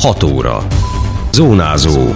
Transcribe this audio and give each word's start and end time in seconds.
6 0.00 0.22
óra. 0.22 0.66
Zónázó. 1.32 2.14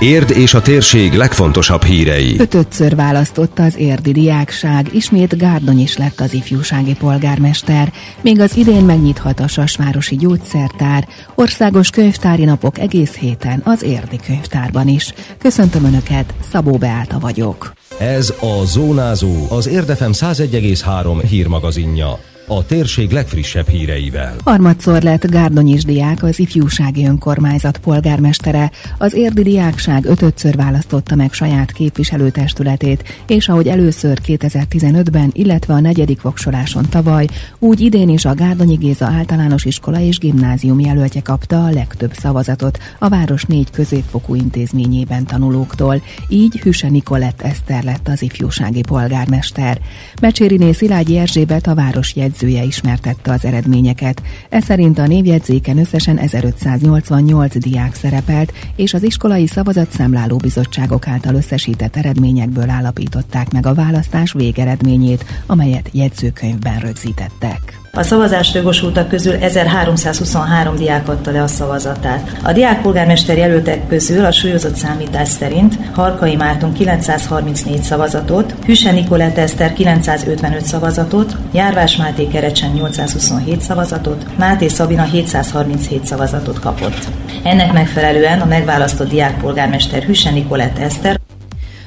Érd 0.00 0.30
és 0.30 0.54
a 0.54 0.62
térség 0.62 1.12
legfontosabb 1.12 1.82
hírei. 1.82 2.38
Ötödször 2.38 2.94
választotta 2.94 3.62
az 3.62 3.76
érdi 3.76 4.12
diákság, 4.12 4.94
ismét 4.94 5.38
Gárdony 5.38 5.80
is 5.80 5.96
lett 5.96 6.20
az 6.20 6.34
ifjúsági 6.34 6.94
polgármester, 6.94 7.92
még 8.20 8.40
az 8.40 8.56
idén 8.56 8.84
megnyithat 8.84 9.40
a 9.40 9.48
Sasvárosi 9.48 10.16
gyógyszertár, 10.16 11.08
országos 11.34 11.90
könyvtári 11.90 12.44
napok 12.44 12.78
egész 12.78 13.14
héten 13.14 13.60
az 13.64 13.82
érdi 13.82 14.18
könyvtárban 14.26 14.88
is. 14.88 15.12
Köszöntöm 15.38 15.84
Önöket, 15.84 16.34
Szabó 16.50 16.76
Beáta 16.76 17.18
vagyok. 17.18 17.72
Ez 17.98 18.34
a 18.40 18.64
Zónázó, 18.64 19.46
az 19.48 19.68
Érdefem 19.68 20.12
101,3 20.12 21.22
hírmagazinja 21.28 22.18
a 22.46 22.66
térség 22.66 23.10
legfrissebb 23.10 23.68
híreivel. 23.68 24.36
Harmadszor 24.44 25.02
lett 25.02 25.30
Gárdonyis 25.30 25.84
diák 25.84 26.22
az 26.22 26.38
ifjúsági 26.38 27.06
önkormányzat 27.06 27.78
polgármestere. 27.78 28.70
Az 28.98 29.14
érdi 29.14 29.42
diákság 29.42 30.04
ötödször 30.04 30.56
választotta 30.56 31.14
meg 31.14 31.32
saját 31.32 31.72
képviselőtestületét, 31.72 33.22
és 33.26 33.48
ahogy 33.48 33.68
először 33.68 34.18
2015-ben, 34.26 35.30
illetve 35.32 35.74
a 35.74 35.80
negyedik 35.80 36.22
voksoláson 36.22 36.88
tavaly, 36.88 37.26
úgy 37.58 37.80
idén 37.80 38.08
is 38.08 38.24
a 38.24 38.34
Gárdonyi 38.34 38.74
Géza 38.74 39.06
általános 39.06 39.64
iskola 39.64 40.00
és 40.00 40.18
gimnázium 40.18 40.80
jelöltje 40.80 41.20
kapta 41.20 41.64
a 41.64 41.70
legtöbb 41.70 42.12
szavazatot 42.12 42.78
a 42.98 43.08
város 43.08 43.44
négy 43.44 43.70
középfokú 43.70 44.34
intézményében 44.34 45.26
tanulóktól. 45.26 46.02
Így 46.28 46.60
Hüse 46.60 46.88
Nikolett 46.88 47.42
Eszter 47.42 47.84
lett 47.84 48.08
az 48.08 48.22
ifjúsági 48.22 48.82
polgármester. 48.82 49.80
Mecsériné 50.20 50.72
Szilágyi 50.72 51.18
Erzsébet 51.18 51.66
a 51.66 51.74
város 51.74 52.14
jegyzője 52.32 52.62
ismertette 52.62 53.32
az 53.32 53.44
eredményeket. 53.44 54.22
Ez 54.48 54.64
szerint 54.64 54.98
a 54.98 55.06
névjegyzéken 55.06 55.78
összesen 55.78 56.18
1588 56.18 57.58
diák 57.58 57.94
szerepelt, 57.94 58.52
és 58.76 58.94
az 58.94 59.02
iskolai 59.02 59.46
szavazatszámláló 59.46 60.36
bizottságok 60.36 61.08
által 61.08 61.34
összesített 61.34 61.96
eredményekből 61.96 62.70
állapították 62.70 63.52
meg 63.52 63.66
a 63.66 63.74
választás 63.74 64.32
végeredményét, 64.32 65.24
amelyet 65.46 65.88
jegyzőkönyvben 65.92 66.78
rögzítettek. 66.78 67.81
A 67.94 68.02
szavazásra 68.02 68.58
jogosultak 68.58 69.08
közül 69.08 69.34
1323 69.34 70.76
diák 70.76 71.08
adta 71.08 71.30
le 71.30 71.42
a 71.42 71.46
szavazatát. 71.46 72.40
A 72.42 72.52
diákpolgármester 72.52 73.36
jelöltek 73.36 73.88
közül 73.88 74.24
a 74.24 74.32
súlyozott 74.32 74.74
számítás 74.74 75.28
szerint 75.28 75.78
Harkai 75.94 76.36
Márton 76.36 76.72
934 76.72 77.82
szavazatot, 77.82 78.54
Hüse 78.64 78.92
Nikolett 78.92 79.36
Eszter 79.36 79.72
955 79.72 80.64
szavazatot, 80.64 81.36
Járvás 81.52 81.96
Máté 81.96 82.26
Kerecsen 82.26 82.70
827 82.70 83.60
szavazatot, 83.60 84.26
Máté 84.38 84.68
Szabina 84.68 85.02
737 85.02 86.06
szavazatot 86.06 86.58
kapott. 86.58 87.08
Ennek 87.42 87.72
megfelelően 87.72 88.40
a 88.40 88.46
megválasztott 88.46 89.08
diákpolgármester 89.08 90.02
Hüse 90.02 90.30
Nikolett 90.30 90.78
Eszter 90.78 91.20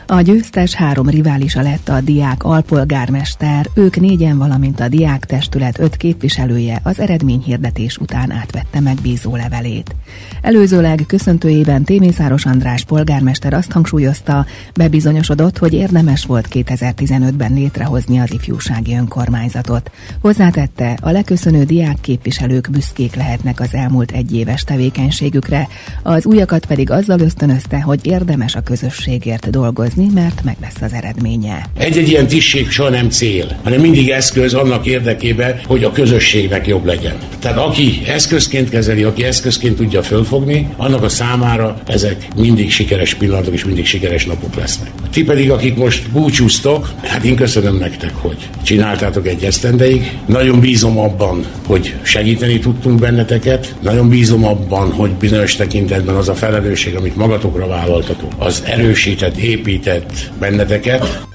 a 0.08 0.22
győztes 0.22 0.74
három 0.74 1.10
riválisa 1.10 1.62
lett 1.62 1.90
a 1.90 2.02
diák 2.02 2.44
alpolgármester, 2.44 3.70
ők 3.74 4.00
négyen, 4.00 4.38
valamint 4.38 4.80
a 4.80 4.88
diák 4.88 5.26
testület 5.26 5.80
öt 5.80 5.98
képviselője 5.98 6.80
az 6.84 7.00
eredményhirdetés 7.00 7.98
után 7.98 8.32
átvette 8.32 8.80
meg 8.80 8.96
bízó 9.02 9.36
levelét. 9.36 9.96
Előzőleg 10.42 11.04
köszöntőjében 11.08 11.84
Témészáros 11.84 12.46
András 12.46 12.84
polgármester 12.84 13.54
azt 13.54 13.72
hangsúlyozta, 13.72 14.46
bebizonyosodott, 14.74 15.58
hogy 15.58 15.74
érdemes 15.74 16.26
volt 16.26 16.48
2015-ben 16.52 17.54
létrehozni 17.54 18.20
az 18.20 18.34
ifjúsági 18.34 18.96
önkormányzatot. 18.96 19.92
Hozzátette, 20.22 20.98
a 21.02 21.10
leköszönő 21.10 21.64
diák 21.64 21.98
képviselők 22.02 22.70
büszkék 22.72 23.16
lehetnek 23.16 23.60
az 23.60 23.74
elmúlt 23.74 24.12
egyéves 24.12 24.64
tevékenységükre, 24.64 25.68
az 26.04 26.26
újakat 26.26 26.66
pedig 26.66 26.92
azzal 26.92 27.20
ösztönözte, 27.20 27.82
hogy 27.82 28.06
érdemes 28.06 28.56
a 28.56 28.62
közösségért 28.62 29.50
dolgozni, 29.50 29.95
dolgozni, 29.96 30.22
mert 30.22 30.44
meg 30.44 30.56
lesz 30.62 30.82
az 30.82 30.94
eredménye. 30.94 31.66
Egy-egy 31.78 32.10
ilyen 32.10 32.28
tisztség 32.28 32.70
soha 32.70 32.90
nem 32.90 33.10
cél, 33.10 33.60
hanem 33.64 33.80
mindig 33.80 34.10
eszköz 34.10 34.54
annak 34.54 34.86
érdekében, 34.86 35.60
hogy 35.66 35.84
a 35.84 35.92
közösségnek 35.92 36.68
jobb 36.68 36.86
legyen. 36.86 37.16
Tehát 37.40 37.58
aki 37.58 38.02
eszközként 38.08 38.70
kezeli, 38.70 39.04
aki 39.04 39.24
eszközként 39.24 39.76
tudja 39.76 40.04
fölfogni, 40.04 40.70
annak 40.78 41.04
a 41.04 41.10
számára 41.10 41.82
ezek 41.88 42.28
mindig 42.36 42.72
sikeres 42.72 43.14
pillanatok 43.14 43.54
és 43.54 43.66
mindig 43.66 43.86
sikeres 43.86 44.26
napok 44.26 44.56
lesznek. 44.56 44.92
Ti 45.12 45.24
pedig, 45.24 45.52
akik 45.52 45.76
most 45.76 46.10
búcsúztok, 46.12 46.94
hát 47.02 47.24
én 47.24 47.36
köszönöm 47.36 47.78
nektek, 47.78 48.16
hogy 48.16 48.50
csináltátok 48.64 49.28
egy 49.28 49.44
esztendeig. 49.44 50.18
Nagyon 50.26 50.60
bízom 50.60 50.98
abban, 50.98 51.46
hogy 51.66 51.96
segíteni 52.02 52.60
tudtunk 52.60 53.00
benneteket. 53.00 53.76
Nagyon 53.82 54.10
bízom 54.10 54.46
abban, 54.46 54.92
hogy 54.92 55.12
bizonyos 55.12 55.56
tekintetben 55.56 56.16
az 56.16 56.30
a 56.30 56.34
felelősség, 56.34 56.96
amit 56.96 57.16
magatokra 57.16 57.68
vállaltatok, 57.68 58.32
az 58.38 58.64
erősített, 58.66 59.38
épít, 59.38 59.85
segített 59.86 60.32
benneteket. 60.40 61.35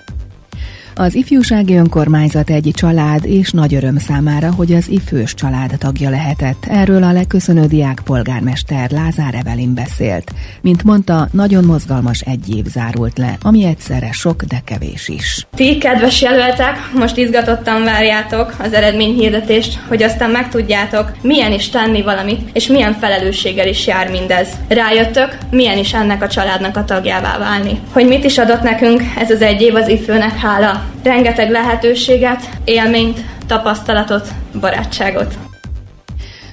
Az 1.01 1.15
ifjúsági 1.15 1.75
önkormányzat 1.75 2.51
egy 2.51 2.71
család, 2.75 3.25
és 3.25 3.51
nagy 3.51 3.75
öröm 3.75 3.99
számára, 3.99 4.53
hogy 4.55 4.73
az 4.73 4.89
ifős 4.89 5.35
család 5.35 5.75
tagja 5.79 6.11
lehetett. 6.11 6.67
Erről 6.69 7.03
a 7.03 7.13
leköszönő 7.13 7.67
diák 7.67 8.01
polgármester 8.05 8.91
Lázár 8.91 9.35
Evelin 9.35 9.75
beszélt. 9.75 10.31
Mint 10.63 10.85
mondta, 10.85 11.29
nagyon 11.33 11.65
mozgalmas 11.65 12.21
egy 12.21 12.57
év 12.57 12.65
zárult 12.65 13.19
le, 13.19 13.37
ami 13.43 13.65
egyszerre 13.65 14.13
sok, 14.13 14.43
de 14.43 14.63
kevés 14.65 15.09
is. 15.09 15.47
Ti, 15.55 15.79
kedves 15.79 16.23
jelöltek, 16.23 16.91
most 16.95 17.17
izgatottan 17.17 17.85
várjátok 17.85 18.55
az 18.59 18.73
eredményhirdetést, 18.73 19.79
hogy 19.89 20.03
aztán 20.03 20.31
megtudjátok, 20.31 21.13
milyen 21.23 21.53
is 21.53 21.69
tenni 21.69 22.03
valamit, 22.03 22.51
és 22.53 22.67
milyen 22.67 22.93
felelősséggel 22.93 23.69
is 23.69 23.87
jár 23.87 24.11
mindez. 24.11 24.49
Rájöttök, 24.69 25.39
milyen 25.51 25.79
is 25.79 25.95
ennek 25.95 26.23
a 26.23 26.29
családnak 26.29 26.77
a 26.77 26.85
tagjává 26.85 27.39
válni. 27.39 27.79
Hogy 27.93 28.07
mit 28.07 28.25
is 28.25 28.39
adott 28.39 28.63
nekünk 28.63 29.03
ez 29.19 29.31
az 29.31 29.43
egy 29.43 29.61
év 29.61 29.75
az 29.75 29.89
ifőnek 29.89 30.37
hála? 30.37 30.90
Rengeteg 31.03 31.51
lehetőséget, 31.51 32.49
élményt, 32.65 33.21
tapasztalatot, 33.47 34.29
barátságot. 34.61 35.50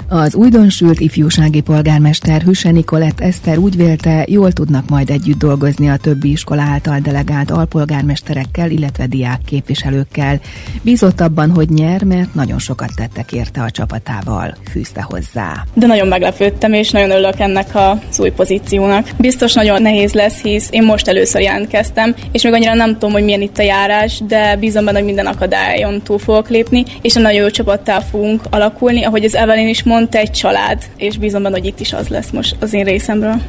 Az 0.09 0.35
újdonsült 0.35 0.99
ifjúsági 0.99 1.61
polgármester 1.61 2.41
Hüse 2.41 2.71
Nikolett 2.71 3.19
Eszter 3.19 3.57
úgy 3.57 3.75
vélte, 3.75 4.25
jól 4.27 4.51
tudnak 4.51 4.89
majd 4.89 5.09
együtt 5.09 5.37
dolgozni 5.37 5.89
a 5.89 5.97
többi 5.97 6.31
iskola 6.31 6.61
által 6.61 6.99
delegált 6.99 7.51
alpolgármesterekkel, 7.51 8.69
illetve 8.71 9.05
diák 9.07 9.39
képviselőkkel. 9.45 10.39
Bízott 10.81 11.21
abban, 11.21 11.49
hogy 11.49 11.69
nyer, 11.69 12.03
mert 12.03 12.33
nagyon 12.33 12.59
sokat 12.59 12.89
tettek 12.95 13.31
érte 13.31 13.61
a 13.61 13.71
csapatával, 13.71 14.55
fűzte 14.71 15.01
hozzá. 15.01 15.63
De 15.73 15.85
nagyon 15.85 16.07
meglepődtem, 16.07 16.73
és 16.73 16.91
nagyon 16.91 17.11
örülök 17.11 17.39
ennek 17.39 17.67
az 17.73 18.19
új 18.19 18.29
pozíciónak. 18.29 19.09
Biztos 19.17 19.53
nagyon 19.53 19.81
nehéz 19.81 20.13
lesz, 20.13 20.41
hisz 20.41 20.67
én 20.71 20.83
most 20.83 21.07
először 21.07 21.41
jelentkeztem, 21.41 22.15
és 22.31 22.43
még 22.43 22.53
annyira 22.53 22.73
nem 22.73 22.93
tudom, 22.93 23.11
hogy 23.11 23.23
milyen 23.23 23.41
itt 23.41 23.57
a 23.57 23.63
járás, 23.63 24.21
de 24.27 24.55
bízom 24.55 24.85
benne, 24.85 24.97
hogy 24.97 25.07
minden 25.07 25.25
akadályon 25.25 26.01
túl 26.01 26.19
fogok 26.19 26.49
lépni, 26.49 26.85
és 27.01 27.15
a 27.15 27.19
nagyon 27.19 27.41
jó 27.41 27.49
csapattá 27.49 27.99
fogunk 27.99 28.41
alakulni, 28.49 29.03
ahogy 29.03 29.23
az 29.23 29.35
Evelyn 29.35 29.67
is 29.67 29.83
mondta, 29.83 29.95
mondta 29.97 30.17
egy 30.17 30.31
család, 30.31 30.83
és 30.97 31.17
bízom 31.17 31.43
benne, 31.43 31.57
hogy 31.57 31.65
itt 31.65 31.79
is 31.79 31.93
az 31.93 32.07
lesz 32.07 32.29
most 32.29 32.55
az 32.59 32.73
én 32.73 32.83
részemről. 32.83 33.41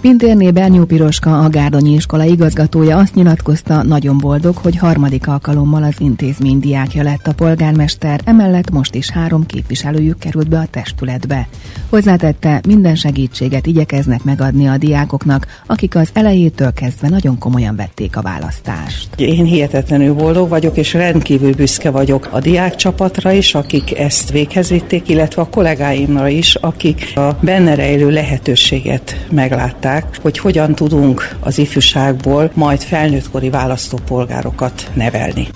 Pintérné 0.00 0.50
Bernyó 0.50 0.84
Piroska, 0.84 1.38
a 1.38 1.48
Gárdonyi 1.48 1.92
iskola 1.92 2.24
igazgatója 2.24 2.96
azt 2.96 3.14
nyilatkozta, 3.14 3.82
nagyon 3.82 4.18
boldog, 4.18 4.56
hogy 4.56 4.76
harmadik 4.76 5.28
alkalommal 5.28 5.82
az 5.82 5.94
intézmény 5.98 6.60
diákja 6.60 7.02
lett 7.02 7.26
a 7.26 7.32
polgármester, 7.32 8.20
emellett 8.24 8.70
most 8.70 8.94
is 8.94 9.10
három 9.10 9.46
képviselőjük 9.46 10.18
került 10.18 10.48
be 10.48 10.58
a 10.58 10.66
testületbe. 10.70 11.48
Hozzátette, 11.88 12.60
minden 12.66 12.94
segítséget 12.94 13.66
igyekeznek 13.66 14.24
megadni 14.24 14.68
a 14.68 14.76
diákoknak, 14.76 15.46
akik 15.66 15.96
az 15.96 16.10
elejétől 16.12 16.72
kezdve 16.72 17.08
nagyon 17.08 17.38
komolyan 17.38 17.76
vették 17.76 18.16
a 18.16 18.22
választást. 18.22 19.08
Én 19.16 19.44
hihetetlenül 19.44 20.14
boldog 20.14 20.48
vagyok, 20.48 20.76
és 20.76 20.92
rendkívül 20.92 21.54
büszke 21.54 21.90
vagyok 21.90 22.28
a 22.30 22.40
diák 22.40 22.74
csapatra 22.74 23.32
is, 23.32 23.54
akik 23.54 23.98
ezt 23.98 24.30
véghez 24.30 24.68
vitték, 24.68 25.08
illetve 25.08 25.42
a 25.42 25.48
kollégáimra 25.48 26.28
is, 26.28 26.54
akik 26.54 27.12
a 27.14 27.36
benne 27.40 27.74
rejlő 27.74 28.10
lehetőséget 28.10 29.26
meglátták 29.30 29.88
mutatták, 29.90 30.22
hogy 30.22 30.38
hogyan 30.38 30.74
tudunk 30.74 31.36
az 31.40 31.58
ifjúságból 31.58 32.50
majd 32.54 32.80
felnőttkori 32.80 33.50
választópolgárokat 33.50 34.90
nevelni. 34.94 35.48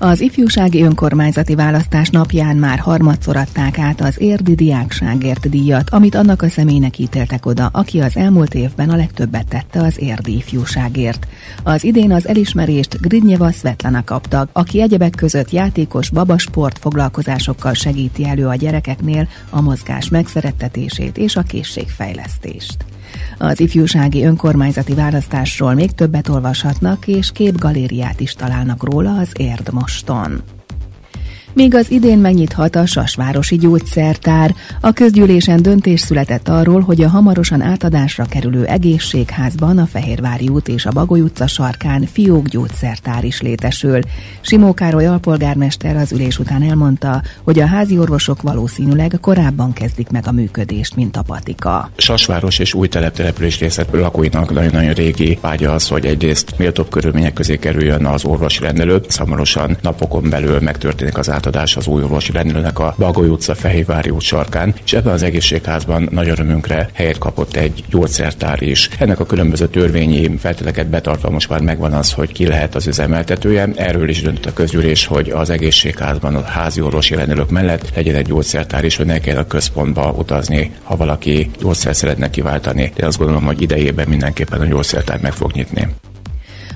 Az 0.00 0.20
ifjúsági 0.20 0.82
önkormányzati 0.82 1.54
választás 1.54 2.10
napján 2.10 2.56
már 2.56 2.78
harmadszor 2.78 3.36
adták 3.36 3.78
át 3.78 4.00
az 4.00 4.20
érdi 4.20 4.54
diákságért 4.54 5.50
díjat, 5.50 5.90
amit 5.90 6.14
annak 6.14 6.42
a 6.42 6.48
személynek 6.48 6.98
ítéltek 6.98 7.46
oda, 7.46 7.70
aki 7.72 8.00
az 8.00 8.16
elmúlt 8.16 8.54
évben 8.54 8.90
a 8.90 8.96
legtöbbet 8.96 9.48
tette 9.48 9.80
az 9.80 10.00
érdi 10.00 10.36
ifjúságért. 10.36 11.26
Az 11.62 11.84
idén 11.84 12.12
az 12.12 12.28
elismerést 12.28 13.00
Gridnyeva 13.00 13.50
Svetlana 13.50 14.04
kapta, 14.04 14.48
aki 14.52 14.80
egyebek 14.80 15.14
között 15.16 15.50
játékos 15.50 16.10
babasport 16.10 16.78
foglalkozásokkal 16.78 17.74
segíti 17.74 18.24
elő 18.24 18.46
a 18.46 18.54
gyerekeknél 18.54 19.28
a 19.50 19.60
mozgás 19.60 20.08
megszerettetését 20.08 21.18
és 21.18 21.36
a 21.36 21.42
készségfejlesztést. 21.42 22.84
Az 23.38 23.60
ifjúsági 23.60 24.24
önkormányzati 24.24 24.94
választásról 24.94 25.74
még 25.74 25.92
többet 25.92 26.28
olvashatnak, 26.28 27.06
és 27.06 27.32
képgalériát 27.32 28.20
is 28.20 28.32
találnak 28.32 28.84
róla 28.84 29.18
az 29.18 29.32
Érdmoston. 29.36 30.42
Még 31.58 31.74
az 31.74 31.90
idén 31.90 32.18
megnyithat 32.18 32.76
a 32.76 32.86
Sasvárosi 32.86 33.56
Gyógyszertár. 33.56 34.54
A 34.80 34.92
közgyűlésen 34.92 35.62
döntés 35.62 36.00
született 36.00 36.48
arról, 36.48 36.80
hogy 36.80 37.02
a 37.02 37.08
hamarosan 37.08 37.60
átadásra 37.60 38.24
kerülő 38.24 38.64
egészségházban 38.64 39.78
a 39.78 39.86
Fehérvári 39.86 40.48
út 40.48 40.68
és 40.68 40.86
a 40.86 40.90
Bagoly 40.90 41.20
utca 41.20 41.46
sarkán 41.46 42.06
fiók 42.12 42.48
gyógyszertár 42.48 43.24
is 43.24 43.40
létesül. 43.40 44.00
Simó 44.40 44.74
Károly 44.74 45.06
alpolgármester 45.06 45.96
az 45.96 46.12
ülés 46.12 46.38
után 46.38 46.62
elmondta, 46.62 47.22
hogy 47.42 47.60
a 47.60 47.66
házi 47.66 47.98
orvosok 47.98 48.42
valószínűleg 48.42 49.18
korábban 49.20 49.72
kezdik 49.72 50.08
meg 50.08 50.26
a 50.26 50.32
működést, 50.32 50.96
mint 50.96 51.16
a 51.16 51.22
patika. 51.22 51.90
Sasváros 51.96 52.58
és 52.58 52.74
új 52.74 52.88
telep 52.88 53.14
település 53.14 53.58
részlet 53.58 53.88
lakóinak 53.92 54.52
nagyon-nagyon 54.52 54.92
régi 54.92 55.38
vágya 55.40 55.72
az, 55.72 55.88
hogy 55.88 56.06
egyrészt 56.06 56.54
méltóbb 56.58 56.88
körülmények 56.88 57.32
közé 57.32 57.56
kerüljön 57.56 58.06
az 58.06 58.24
orvosi 58.24 58.60
rendelő. 58.60 59.00
Szamarosan 59.08 59.76
napokon 59.82 60.30
belül 60.30 60.58
megtörténik 60.60 61.18
az 61.18 61.30
átadás 61.30 61.46
az 61.56 61.86
új 61.86 62.02
orvosi 62.02 62.32
rendelőnek 62.32 62.78
a 62.78 62.94
Bagoly 62.98 63.28
utca 63.28 63.54
Fehérvári 63.54 64.10
út 64.10 64.20
sarkán, 64.20 64.74
és 64.84 64.92
ebben 64.92 65.12
az 65.12 65.22
egészségházban 65.22 66.08
nagy 66.10 66.28
örömünkre 66.28 66.88
helyet 66.92 67.18
kapott 67.18 67.56
egy 67.56 67.84
gyógyszertár 67.90 68.62
is. 68.62 68.88
Ennek 68.98 69.20
a 69.20 69.26
különböző 69.26 69.68
törvényi 69.68 70.36
feltételeket 70.38 70.86
betartva 70.86 71.30
most 71.30 71.48
már 71.48 71.60
megvan 71.60 71.92
az, 71.92 72.12
hogy 72.12 72.32
ki 72.32 72.46
lehet 72.46 72.74
az 72.74 72.86
üzemeltetője. 72.86 73.68
Erről 73.74 74.08
is 74.08 74.22
döntött 74.22 74.46
a 74.46 74.52
közgyűlés, 74.52 75.06
hogy 75.06 75.30
az 75.30 75.50
egészségházban 75.50 76.34
a 76.34 76.42
házi 76.42 76.80
orvosi 76.80 77.14
rendelők 77.14 77.50
mellett 77.50 77.94
legyen 77.94 78.14
egy 78.14 78.26
gyógyszertár 78.26 78.84
is, 78.84 78.96
hogy 78.96 79.06
ne 79.06 79.18
kell 79.18 79.36
a 79.36 79.46
központba 79.46 80.14
utazni, 80.16 80.72
ha 80.82 80.96
valaki 80.96 81.50
gyógyszer 81.60 81.96
szeretne 81.96 82.30
kiváltani. 82.30 82.92
De 82.96 83.06
azt 83.06 83.18
gondolom, 83.18 83.44
hogy 83.44 83.62
idejében 83.62 84.08
mindenképpen 84.08 84.60
a 84.60 84.64
gyógyszertár 84.64 85.20
meg 85.20 85.32
fog 85.32 85.52
nyitni. 85.52 85.88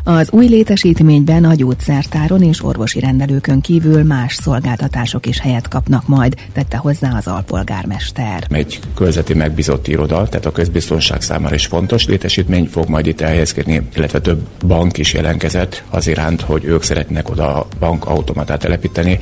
Az 0.04 0.28
új 0.30 0.46
létesítményben 0.46 1.44
a 1.44 1.54
gyógyszertáron 1.54 2.42
és 2.42 2.64
orvosi 2.64 3.00
rendelőkön 3.00 3.60
kívül 3.60 4.02
más 4.02 4.34
szolgáltatások 4.34 5.26
is 5.26 5.40
helyet 5.40 5.68
kapnak 5.68 6.08
majd, 6.08 6.34
tette 6.52 6.76
hozzá 6.76 7.16
az 7.16 7.26
alpolgármester. 7.26 8.46
Egy 8.48 8.80
körzeti 8.94 9.34
megbízott 9.34 9.88
iroda, 9.88 10.28
tehát 10.28 10.46
a 10.46 10.52
közbiztonság 10.52 11.22
számára 11.22 11.54
is 11.54 11.66
fontos 11.66 12.06
létesítmény 12.06 12.66
fog 12.66 12.88
majd 12.88 13.06
itt 13.06 13.20
elhelyezkedni, 13.20 13.88
illetve 13.94 14.20
több 14.20 14.48
bank 14.66 14.98
is 14.98 15.12
jelentkezett 15.12 15.82
az 15.90 16.06
iránt, 16.06 16.40
hogy 16.40 16.64
ők 16.64 16.82
szeretnek 16.82 17.30
oda 17.30 17.66
bankautomatát 17.78 18.60
telepíteni. 18.60 19.20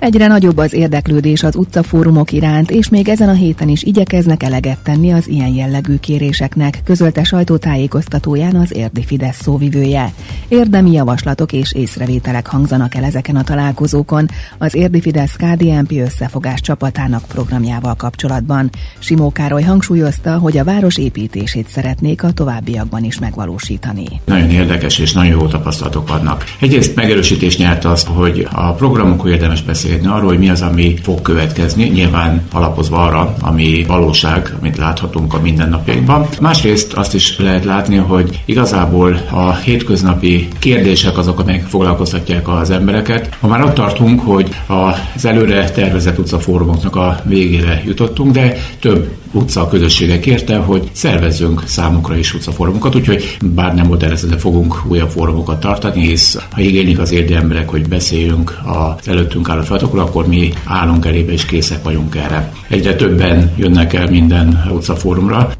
Egyre 0.00 0.26
nagyobb 0.26 0.56
az 0.56 0.72
érdeklődés 0.72 1.42
az 1.42 1.56
utcafórumok 1.56 2.32
iránt, 2.32 2.70
és 2.70 2.88
még 2.88 3.08
ezen 3.08 3.28
a 3.28 3.32
héten 3.32 3.68
is 3.68 3.82
igyekeznek 3.82 4.42
eleget 4.42 4.78
tenni 4.78 5.12
az 5.12 5.28
ilyen 5.28 5.54
jellegű 5.54 5.96
kéréseknek, 5.96 6.80
közölte 6.84 7.24
sajtótájékoztatóján 7.24 8.54
az 8.54 8.76
érdi 8.76 9.04
Fidesz 9.04 9.42
szóvivője. 9.42 10.12
Érdemi 10.48 10.92
javaslatok 10.92 11.52
és 11.52 11.72
észrevételek 11.72 12.46
hangzanak 12.46 12.94
el 12.94 13.04
ezeken 13.04 13.36
a 13.36 13.44
találkozókon 13.44 14.26
az 14.58 14.74
érdi 14.74 15.00
Fidesz 15.00 15.36
KDNP 15.36 15.92
összefogás 15.92 16.60
csapatának 16.60 17.24
programjával 17.28 17.94
kapcsolatban. 17.94 18.70
Simó 18.98 19.30
Károly 19.32 19.62
hangsúlyozta, 19.62 20.38
hogy 20.38 20.58
a 20.58 20.64
város 20.64 20.98
építését 20.98 21.68
szeretnék 21.68 22.22
a 22.22 22.32
továbbiakban 22.32 23.04
is 23.04 23.18
megvalósítani. 23.18 24.06
Nagyon 24.24 24.50
érdekes 24.50 24.98
és 24.98 25.12
nagyon 25.12 25.32
jó 25.32 25.46
tapasztalatok 25.46 26.08
vannak. 26.08 26.44
Egyrészt 26.60 26.94
megerősítés 26.94 27.56
nyert 27.56 27.84
azt, 27.84 28.06
hogy 28.06 28.48
a 28.52 28.72
programokról 28.72 29.32
érdemes 29.32 29.62
beszélni, 29.62 29.88
beszélni 29.90 30.16
arról, 30.16 30.28
hogy 30.28 30.38
mi 30.38 30.48
az, 30.48 30.62
ami 30.62 30.94
fog 31.02 31.22
következni, 31.22 31.84
nyilván 31.84 32.42
alapozva 32.52 32.96
arra, 32.96 33.34
ami 33.40 33.84
valóság, 33.86 34.54
amit 34.60 34.76
láthatunk 34.76 35.34
a 35.34 35.40
mindennapjainkban. 35.40 36.26
Másrészt 36.40 36.92
azt 36.92 37.14
is 37.14 37.38
lehet 37.38 37.64
látni, 37.64 37.96
hogy 37.96 38.42
igazából 38.44 39.20
a 39.30 39.54
hétköznapi 39.54 40.48
kérdések 40.58 41.18
azok, 41.18 41.40
amelyek 41.40 41.66
foglalkoztatják 41.66 42.48
az 42.48 42.70
embereket. 42.70 43.36
Ha 43.40 43.46
már 43.46 43.62
ott 43.64 43.74
tartunk, 43.74 44.20
hogy 44.20 44.48
az 44.66 45.24
előre 45.24 45.70
tervezett 45.70 46.18
utcafórumoknak 46.18 46.96
a 46.96 47.20
végére 47.24 47.82
jutottunk, 47.86 48.32
de 48.32 48.56
több 48.80 49.08
utca 49.32 49.68
közössége 49.68 50.18
kérte, 50.18 50.56
hogy 50.56 50.90
szervezzünk 50.92 51.62
számukra 51.66 52.16
is 52.16 52.34
utcafórumokat, 52.34 52.94
úgyhogy 52.94 53.36
bár 53.44 53.74
nem 53.74 53.86
modellezve 53.86 54.38
fogunk 54.38 54.82
újabb 54.88 55.10
fórumokat 55.10 55.60
tartani, 55.60 56.00
hisz 56.00 56.38
ha 56.50 56.60
igénylik 56.60 56.98
az 56.98 57.12
érdi 57.12 57.34
emberek, 57.34 57.68
hogy 57.68 57.88
beszéljünk 57.88 58.58
az 58.64 59.08
előttünk 59.08 59.48
álló 59.48 59.62
feladatokról, 59.62 60.02
akkor 60.02 60.26
mi 60.26 60.52
állunk 60.64 61.06
elébe 61.06 61.32
és 61.32 61.44
készek 61.44 61.82
vagyunk 61.82 62.14
erre. 62.14 62.52
Egyre 62.68 62.94
többen 62.94 63.52
jönnek 63.56 63.92
el 63.92 64.10
minden 64.10 64.64
utcafórumra, 64.72 65.52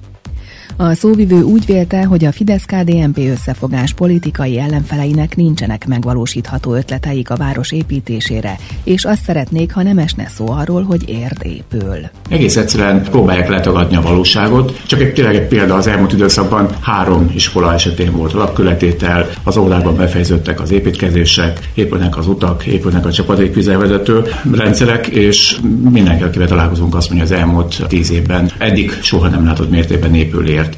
a 0.83 0.95
szóvivő 0.95 1.43
úgy 1.43 1.67
vélte, 1.67 2.05
hogy 2.05 2.25
a 2.25 2.33
Fidesz-KDNP 2.33 3.19
összefogás 3.19 3.93
politikai 3.93 4.59
ellenfeleinek 4.59 5.37
nincsenek 5.37 5.87
megvalósítható 5.87 6.75
ötleteik 6.75 7.31
a 7.31 7.37
város 7.37 7.73
építésére, 7.73 8.59
és 8.85 9.05
azt 9.05 9.23
szeretnék, 9.23 9.73
ha 9.73 9.83
nem 9.83 9.99
esne 9.99 10.29
szó 10.29 10.51
arról, 10.51 10.83
hogy 10.83 11.09
érd 11.09 11.39
épül. 11.43 11.97
Egész 12.29 12.57
egyszerűen 12.57 13.03
próbálják 13.03 13.49
letagadni 13.49 13.97
a 13.97 14.01
valóságot. 14.01 14.81
Csak 14.87 15.01
egy 15.01 15.13
tényleg 15.13 15.35
egy 15.35 15.47
példa 15.47 15.75
az 15.75 15.87
elmúlt 15.87 16.13
időszakban 16.13 16.69
három 16.81 17.31
iskola 17.35 17.73
esetén 17.73 18.13
volt 18.13 18.33
alapköletétel, 18.33 19.29
az 19.43 19.57
óvodákban 19.57 19.97
befejeződtek 19.97 20.61
az 20.61 20.71
építkezések, 20.71 21.71
épülnek 21.75 22.17
az 22.17 22.27
utak, 22.27 22.67
épülnek 22.67 23.07
a 23.07 23.13
csapadékvizelvezető 23.13 24.23
rendszerek, 24.53 25.07
és 25.07 25.59
mindenki, 25.91 26.23
akivel 26.23 26.49
találkozunk, 26.49 26.95
azt 26.95 27.11
mondja, 27.11 27.35
az 27.35 27.41
elmúlt 27.41 27.87
tíz 27.89 28.11
évben 28.11 28.51
eddig 28.59 28.91
soha 29.03 29.29
nem 29.29 29.45
látott 29.45 29.71
mértékben 29.71 30.15
épül 30.15 30.49
ért. 30.49 30.69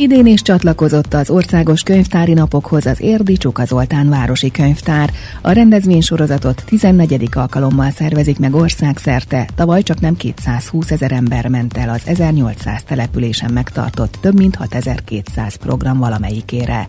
Idén 0.00 0.26
is 0.26 0.42
csatlakozott 0.42 1.14
az 1.14 1.30
országos 1.30 1.82
könyvtári 1.82 2.32
napokhoz 2.32 2.86
az 2.86 3.00
Érdi 3.00 3.36
Csuka 3.36 3.64
Zoltán 3.64 4.08
Városi 4.08 4.50
Könyvtár. 4.50 5.10
A 5.40 5.50
rendezvény 5.50 6.00
sorozatot 6.00 6.62
14. 6.66 7.28
alkalommal 7.32 7.90
szervezik 7.90 8.38
meg 8.38 8.54
országszerte, 8.54 9.48
tavaly 9.54 9.82
csak 9.82 10.00
nem 10.00 10.16
220 10.16 10.90
ezer 10.90 11.12
ember 11.12 11.48
ment 11.48 11.76
el 11.76 11.88
az 11.88 12.00
1800 12.04 12.82
településen 12.82 13.52
megtartott 13.52 14.18
több 14.20 14.38
mint 14.38 14.54
6200 14.54 15.54
program 15.54 15.98
valamelyikére. 15.98 16.88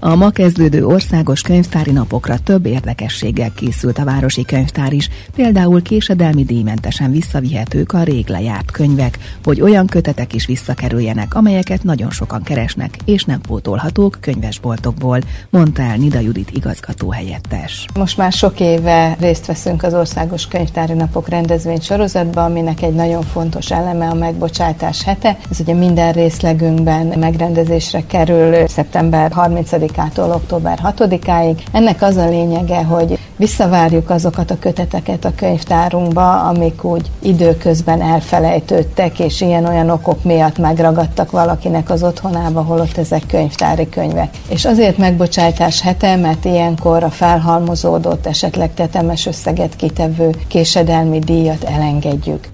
A 0.00 0.14
ma 0.14 0.30
kezdődő 0.30 0.86
országos 0.86 1.42
könyvtári 1.42 1.90
napokra 1.90 2.38
több 2.38 2.66
érdekességgel 2.66 3.52
készült 3.54 3.98
a 3.98 4.04
Városi 4.04 4.44
Könyvtár 4.44 4.92
is, 4.92 5.08
például 5.34 5.82
késedelmi 5.82 6.44
díjmentesen 6.44 7.10
visszavihetők 7.10 7.92
a 7.92 8.02
rég 8.02 8.28
lejárt 8.28 8.70
könyvek, 8.70 9.18
hogy 9.44 9.60
olyan 9.60 9.86
kötetek 9.86 10.34
is 10.34 10.46
visszakerüljenek, 10.46 11.34
amelyeket 11.34 11.82
nagyon 11.82 12.10
sokan 12.10 12.42
keresnek, 12.54 12.96
és 13.04 13.24
nem 13.24 13.40
pótolhatók 13.40 14.18
könyvesboltokból, 14.20 15.18
mondta 15.50 15.82
el 15.82 15.96
Nida 15.96 16.20
Judit 16.20 16.50
igazgató 16.50 17.10
helyettes. 17.10 17.86
Most 17.94 18.16
már 18.16 18.32
sok 18.32 18.60
éve 18.60 19.16
részt 19.20 19.46
veszünk 19.46 19.82
az 19.82 19.94
Országos 19.94 20.46
Könyvtári 20.46 20.92
Napok 20.92 21.28
rendezvény 21.28 21.80
sorozatban, 21.80 22.44
aminek 22.44 22.82
egy 22.82 22.94
nagyon 22.94 23.22
fontos 23.22 23.70
eleme 23.70 24.08
a 24.08 24.14
megbocsátás 24.14 25.02
hete. 25.02 25.38
Ez 25.50 25.60
ugye 25.60 25.74
minden 25.74 26.12
részlegünkben 26.12 27.06
megrendezésre 27.18 28.06
kerül 28.06 28.66
szeptember 28.66 29.32
30-ától 29.36 30.34
október 30.34 30.78
6-áig. 30.82 31.58
Ennek 31.72 32.02
az 32.02 32.16
a 32.16 32.28
lényege, 32.28 32.84
hogy 32.84 33.18
visszavárjuk 33.36 34.10
azokat 34.10 34.50
a 34.50 34.58
köteteket 34.58 35.24
a 35.24 35.34
könyvtárunkba, 35.36 36.40
amik 36.40 36.84
úgy 36.84 37.10
időközben 37.18 38.02
elfelejtődtek, 38.02 39.18
és 39.18 39.40
ilyen-olyan 39.40 39.90
okok 39.90 40.24
miatt 40.24 40.58
megragadtak 40.58 41.30
valakinek 41.30 41.90
az 41.90 42.02
otthonába, 42.42 42.62
holott 42.62 42.96
ezek 42.96 43.26
könyvtári 43.26 43.88
könyvek. 43.88 44.36
És 44.48 44.64
azért 44.64 44.98
megbocsátás 44.98 45.80
hete, 45.80 46.16
mert 46.16 46.44
ilyenkor 46.44 47.02
a 47.02 47.10
felhalmozódott, 47.10 48.26
esetleg 48.26 48.74
tetemes 48.74 49.26
összeget 49.26 49.76
kitevő 49.76 50.30
késedelmi 50.48 51.18
díjat 51.18 51.64
elengedjük. 51.64 52.48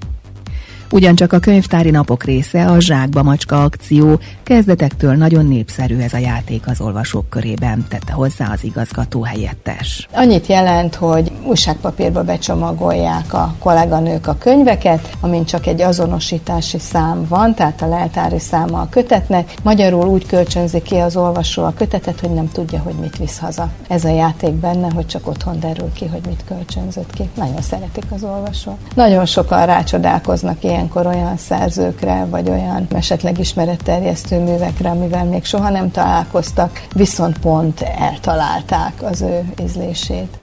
Ugyancsak 0.91 1.33
a 1.33 1.39
könyvtári 1.39 1.91
napok 1.91 2.25
része 2.25 2.67
a 2.67 2.81
Zsákba 2.81 3.23
Macska 3.23 3.63
akció. 3.63 4.19
Kezdetektől 4.43 5.15
nagyon 5.15 5.47
népszerű 5.47 5.99
ez 5.99 6.13
a 6.13 6.19
játék 6.19 6.67
az 6.67 6.81
olvasók 6.81 7.29
körében, 7.29 7.87
tette 7.89 8.13
hozzá 8.13 8.51
az 8.53 8.65
igazgató 8.65 9.23
helyettes. 9.23 10.09
Annyit 10.13 10.47
jelent, 10.47 10.95
hogy 10.95 11.33
újságpapírba 11.47 12.23
becsomagolják 12.23 13.35
a 13.35 13.55
kolléganők 13.59 14.27
a 14.27 14.37
könyveket, 14.39 15.11
amin 15.21 15.45
csak 15.45 15.67
egy 15.67 15.81
azonosítási 15.81 16.79
szám 16.79 17.27
van, 17.29 17.55
tehát 17.55 17.83
a 17.83 17.89
leltári 17.89 18.39
száma 18.39 18.81
a 18.81 18.89
kötetnek. 18.91 19.55
Magyarul 19.63 20.07
úgy 20.07 20.27
kölcsönzi 20.27 20.83
ki 20.83 20.95
az 20.95 21.17
olvasó 21.17 21.65
a 21.65 21.73
kötetet, 21.77 22.21
hogy 22.21 22.31
nem 22.31 22.49
tudja, 22.53 22.79
hogy 22.79 22.95
mit 23.01 23.17
visz 23.17 23.39
haza. 23.39 23.69
Ez 23.89 24.05
a 24.05 24.15
játék 24.15 24.53
benne, 24.53 24.89
hogy 24.95 25.07
csak 25.07 25.27
otthon 25.27 25.61
derül 25.61 25.93
ki, 25.93 26.07
hogy 26.07 26.27
mit 26.27 26.45
kölcsönzött 26.47 27.13
ki. 27.13 27.29
Nagyon 27.35 27.63
szeretik 27.63 28.05
az 28.15 28.23
olvasó. 28.23 28.79
Nagyon 28.95 29.27
sokan 29.27 29.67
rácsodálkoznak 29.67 30.65
ilyen 30.65 30.77
ilyenkor 30.79 31.07
olyan 31.07 31.37
szerzőkre, 31.37 32.25
vagy 32.25 32.49
olyan 32.49 32.87
esetleg 32.95 33.39
ismeretterjesztő 33.39 34.39
művekre, 34.39 34.91
amivel 34.91 35.25
még 35.25 35.45
soha 35.45 35.71
nem 35.71 35.91
találkoztak, 35.91 36.87
viszont 36.95 37.39
pont 37.39 37.81
eltalálták 37.81 39.03
az 39.03 39.21
ő 39.21 39.53
ízlését. 39.65 40.41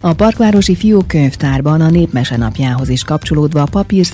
A 0.00 0.12
Parkvárosi 0.12 0.74
Fiókönyvtárban 0.74 1.80
a 1.80 1.90
Népmese 1.90 2.36
napjához 2.36 2.88
is 2.88 3.04
kapcsolódva 3.04 3.62
a 3.62 3.68
papír 3.70 4.06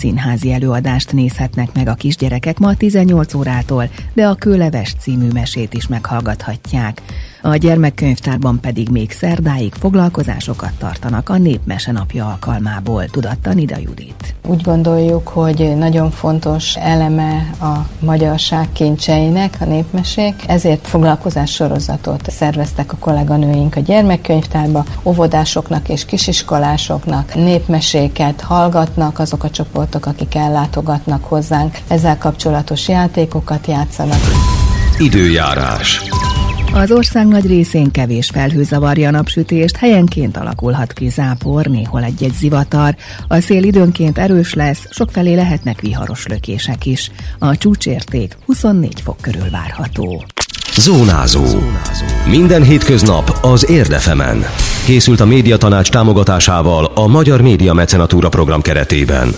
előadást 0.52 1.12
nézhetnek 1.12 1.68
meg 1.74 1.88
a 1.88 1.94
kisgyerekek 1.94 2.58
ma 2.58 2.74
18 2.74 3.34
órától, 3.34 3.88
de 4.12 4.26
a 4.26 4.34
Kőleves 4.34 4.94
című 5.00 5.28
mesét 5.32 5.74
is 5.74 5.86
meghallgathatják. 5.86 7.02
A 7.42 7.56
gyermekkönyvtárban 7.56 8.60
pedig 8.60 8.88
még 8.88 9.10
szerdáig 9.10 9.72
foglalkozásokat 9.72 10.72
tartanak 10.78 11.28
a 11.28 11.36
Népmese 11.36 11.92
napja 11.92 12.26
alkalmából, 12.26 13.04
tudatta 13.04 13.52
Nida 13.52 13.76
Judit. 13.78 14.34
Úgy 14.46 14.62
gondoljuk, 14.62 15.28
hogy 15.28 15.76
nagyon 15.76 16.10
fontos 16.10 16.76
eleme 16.76 17.50
a 17.60 17.86
magyarság 17.98 18.72
kincseinek 18.72 19.56
a 19.60 19.64
népmesék, 19.64 20.34
ezért 20.46 20.86
foglalkozás 20.86 21.52
sorozatot 21.52 22.30
szerveztek 22.30 22.92
a 22.92 22.96
kolléganőink 22.96 23.76
a 23.76 23.80
gyermekkönyvtárba, 23.80 24.84
óvodásoknak 25.02 25.88
és 25.88 26.04
kisiskolásoknak 26.04 27.34
népmeséket 27.34 28.40
hallgatnak 28.40 29.18
azok 29.18 29.44
a 29.44 29.50
csoportok, 29.50 30.06
akik 30.06 30.34
ellátogatnak 30.34 31.24
hozzánk, 31.24 31.78
ezzel 31.88 32.18
kapcsolatos 32.18 32.88
játékokat 32.88 33.66
játszanak. 33.66 34.20
Időjárás. 34.98 36.09
Az 36.72 36.90
ország 36.90 37.26
nagy 37.26 37.46
részén 37.46 37.90
kevés 37.90 38.28
felhő 38.28 38.62
zavarja 38.62 39.08
a 39.08 39.10
napsütést, 39.10 39.76
helyenként 39.76 40.36
alakulhat 40.36 40.92
ki 40.92 41.08
zápor, 41.08 41.66
néhol 41.66 42.02
egy-egy 42.02 42.32
zivatar. 42.32 42.96
A 43.28 43.40
szél 43.40 43.62
időnként 43.62 44.18
erős 44.18 44.54
lesz, 44.54 44.86
sokfelé 44.90 45.34
lehetnek 45.34 45.80
viharos 45.80 46.26
lökések 46.26 46.86
is. 46.86 47.10
A 47.38 47.56
csúcsérték 47.56 48.36
24 48.46 49.00
fok 49.00 49.16
körül 49.20 49.50
várható. 49.50 50.24
Zónázó. 50.76 51.44
Minden 52.26 52.62
hétköznap 52.62 53.38
az 53.42 53.70
Érdefemen. 53.70 54.44
Készült 54.84 55.20
a 55.20 55.26
médiatanács 55.26 55.90
támogatásával 55.90 56.84
a 56.94 57.06
Magyar 57.06 57.40
Média 57.40 57.72
Mecenatúra 57.72 58.28
program 58.28 58.60
keretében. 58.60 59.34